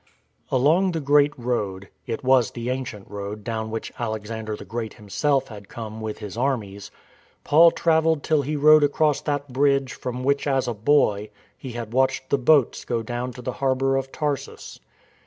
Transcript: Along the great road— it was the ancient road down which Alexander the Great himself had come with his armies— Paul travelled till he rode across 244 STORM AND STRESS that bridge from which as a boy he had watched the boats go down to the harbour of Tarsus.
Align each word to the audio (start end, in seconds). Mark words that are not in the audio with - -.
Along 0.49 0.93
the 0.93 0.99
great 0.99 1.31
road— 1.37 1.89
it 2.07 2.23
was 2.23 2.49
the 2.49 2.71
ancient 2.71 3.07
road 3.07 3.43
down 3.43 3.69
which 3.69 3.93
Alexander 3.99 4.55
the 4.55 4.65
Great 4.65 4.95
himself 4.95 5.49
had 5.49 5.69
come 5.69 6.01
with 6.01 6.17
his 6.17 6.35
armies— 6.35 6.89
Paul 7.43 7.69
travelled 7.69 8.23
till 8.23 8.41
he 8.41 8.55
rode 8.55 8.83
across 8.83 9.21
244 9.21 9.21
STORM 9.21 9.55
AND 9.55 9.61
STRESS 9.61 10.01
that 10.01 10.01
bridge 10.01 10.01
from 10.01 10.23
which 10.23 10.47
as 10.47 10.67
a 10.67 10.73
boy 10.73 11.29
he 11.55 11.73
had 11.73 11.93
watched 11.93 12.31
the 12.31 12.39
boats 12.39 12.83
go 12.83 13.03
down 13.03 13.31
to 13.33 13.43
the 13.43 13.53
harbour 13.61 13.95
of 13.95 14.11
Tarsus. 14.11 14.79